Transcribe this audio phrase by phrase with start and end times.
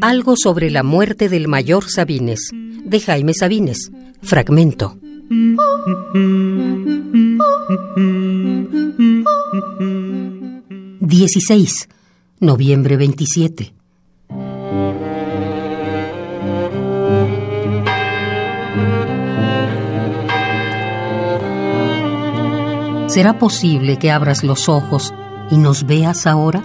[0.00, 2.50] Algo sobre la muerte del mayor Sabines,
[2.84, 3.92] de Jaime Sabines.
[4.20, 4.98] Fragmento.
[11.00, 11.88] 16.
[12.40, 13.79] Noviembre 27.
[23.10, 25.12] ¿Será posible que abras los ojos
[25.50, 26.62] y nos veas ahora?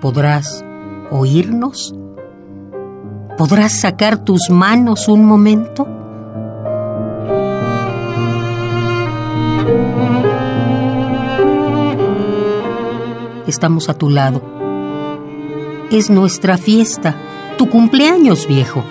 [0.00, 0.64] ¿Podrás
[1.12, 1.94] oírnos?
[3.38, 5.86] ¿Podrás sacar tus manos un momento?
[13.46, 14.42] Estamos a tu lado.
[15.92, 17.14] Es nuestra fiesta,
[17.58, 18.82] tu cumpleaños viejo.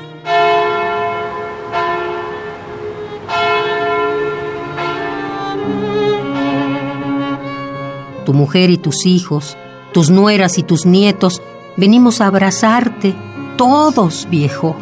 [8.26, 9.58] Tu mujer y tus hijos,
[9.92, 11.42] tus nueras y tus nietos,
[11.76, 13.14] venimos a abrazarte,
[13.58, 14.76] todos, viejo.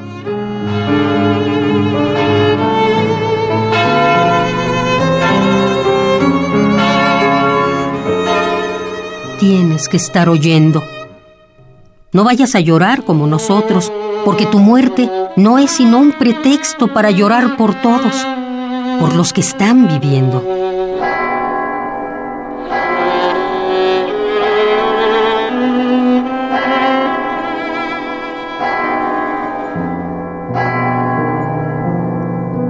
[9.39, 10.83] Tienes que estar oyendo.
[12.13, 13.91] No vayas a llorar como nosotros,
[14.23, 18.27] porque tu muerte no es sino un pretexto para llorar por todos,
[18.99, 20.70] por los que están viviendo.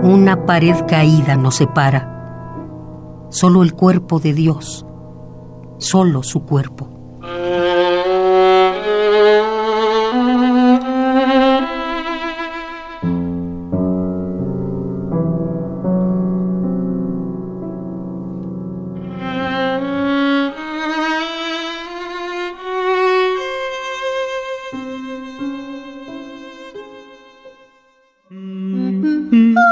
[0.04, 2.08] Una pared caída nos separa.
[3.30, 4.84] Solo el cuerpo de Dios,
[5.78, 7.02] solo su cuerpo.